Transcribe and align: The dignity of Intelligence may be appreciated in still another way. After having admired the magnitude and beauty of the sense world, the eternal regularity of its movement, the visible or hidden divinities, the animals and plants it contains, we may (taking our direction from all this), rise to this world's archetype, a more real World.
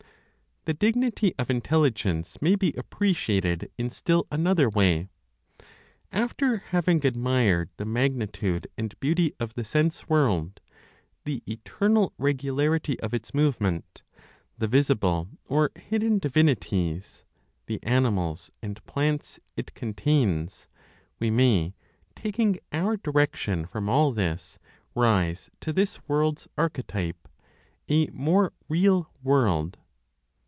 The 0.65 0.75
dignity 0.75 1.33
of 1.39 1.49
Intelligence 1.49 2.39
may 2.39 2.53
be 2.53 2.71
appreciated 2.77 3.71
in 3.79 3.89
still 3.89 4.27
another 4.31 4.69
way. 4.69 5.09
After 6.11 6.57
having 6.69 7.03
admired 7.03 7.69
the 7.77 7.85
magnitude 7.85 8.67
and 8.77 8.93
beauty 8.99 9.33
of 9.39 9.55
the 9.55 9.65
sense 9.65 10.07
world, 10.07 10.61
the 11.25 11.41
eternal 11.47 12.13
regularity 12.19 12.99
of 12.99 13.11
its 13.11 13.33
movement, 13.33 14.03
the 14.59 14.67
visible 14.67 15.29
or 15.45 15.71
hidden 15.75 16.19
divinities, 16.19 17.23
the 17.65 17.79
animals 17.81 18.51
and 18.61 18.85
plants 18.85 19.39
it 19.57 19.73
contains, 19.73 20.67
we 21.17 21.31
may 21.31 21.73
(taking 22.15 22.59
our 22.71 22.97
direction 22.97 23.65
from 23.65 23.89
all 23.89 24.11
this), 24.11 24.59
rise 24.93 25.49
to 25.61 25.73
this 25.73 26.07
world's 26.07 26.47
archetype, 26.55 27.27
a 27.89 28.05
more 28.11 28.53
real 28.69 29.09
World. 29.23 29.79